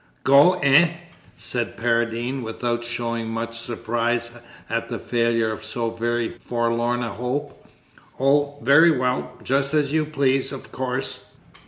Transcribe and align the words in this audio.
"Go, 0.23 0.53
eh?" 0.63 0.93
said 1.37 1.77
Paradine, 1.77 2.41
without 2.41 2.83
showing 2.83 3.29
much 3.29 3.59
surprise 3.59 4.31
at 4.67 4.89
the 4.89 4.97
failure 4.97 5.51
of 5.51 5.63
so 5.63 5.91
very 5.91 6.39
forlorn 6.43 7.03
a 7.03 7.13
hope, 7.13 7.67
"oh, 8.19 8.57
very 8.63 8.89
well, 8.89 9.37
just 9.43 9.75
as 9.75 9.93
you 9.93 10.05
please, 10.05 10.51
of 10.51 10.71
course. 10.71 11.25